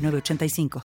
985. 0.00 0.82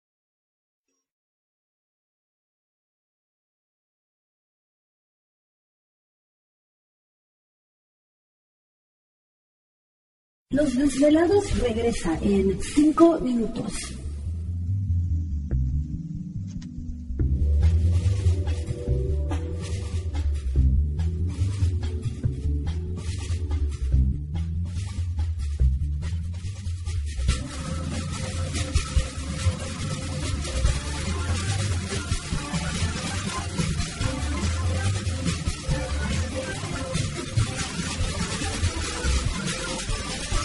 Los 10.52 10.78
desvelados 10.78 11.60
regresa 11.60 12.18
en 12.22 12.62
cinco 12.62 13.20
minutos. 13.20 13.74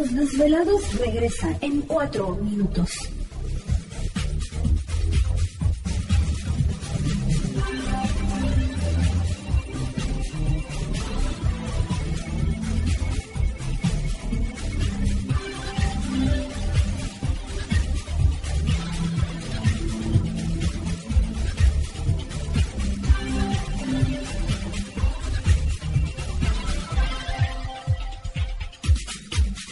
Los 0.00 0.14
desvelados 0.14 0.94
regresa 0.98 1.58
en 1.60 1.82
cuatro 1.82 2.34
minutos. 2.36 2.88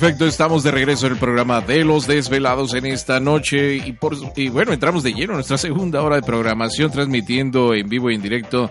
Perfecto, 0.00 0.26
estamos 0.26 0.62
de 0.62 0.70
regreso 0.70 1.06
en 1.06 1.12
el 1.12 1.18
programa 1.18 1.60
de 1.60 1.84
los 1.84 2.06
desvelados 2.06 2.72
en 2.72 2.86
esta 2.86 3.20
noche 3.20 3.76
y, 3.76 3.92
por, 3.92 4.16
y 4.34 4.48
bueno, 4.48 4.72
entramos 4.72 5.02
de 5.02 5.12
lleno 5.12 5.34
en 5.34 5.36
nuestra 5.36 5.58
segunda 5.58 6.02
hora 6.02 6.16
de 6.16 6.22
programación 6.22 6.90
transmitiendo 6.90 7.74
en 7.74 7.86
vivo 7.86 8.10
y 8.10 8.14
en 8.14 8.22
directo 8.22 8.70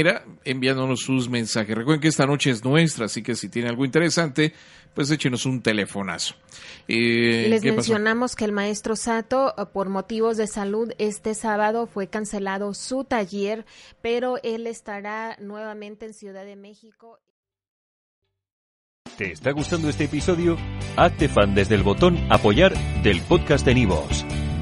enviándonos 0.45 1.01
sus 1.01 1.29
mensajes. 1.29 1.77
Recuerden 1.77 2.01
que 2.01 2.09
esta 2.09 2.27
noche 2.27 2.51
es 2.51 2.65
nuestra, 2.65 3.07
así 3.07 3.23
que 3.23 3.35
si 3.35 3.49
tiene 3.49 3.69
algo 3.69 3.85
interesante, 3.85 4.53
pues 4.95 5.11
échenos 5.11 5.47
un 5.47 5.63
telefonazo. 5.63 6.35
Eh, 6.89 7.47
Les 7.49 7.65
mencionamos 7.65 8.37
que 8.37 8.45
el 8.45 8.53
maestro 8.53 8.97
Sato, 8.97 9.55
eh, 9.57 9.67
por 9.73 9.89
motivos 9.89 10.37
de 10.37 10.47
salud, 10.47 10.93
este 10.99 11.35
sábado 11.35 11.87
fue 11.87 12.09
cancelado 12.09 12.75
su 12.75 13.05
taller, 13.05 13.67
pero 14.03 14.37
él 14.43 14.67
estará 14.67 15.37
nuevamente 15.41 16.07
en 16.07 16.15
Ciudad 16.15 16.45
de 16.45 16.57
México. 16.57 17.19
¿Te 19.17 19.31
está 19.31 19.53
gustando 19.53 19.89
este 19.89 20.05
episodio? 20.05 20.57
Hazte 20.97 21.29
fan 21.29 21.55
desde 21.55 21.77
el 21.77 21.85
botón 21.85 22.19
apoyar 22.31 22.75
del 23.03 23.21
podcast 23.21 23.65
de 23.65 23.75
Nivos. 23.75 24.25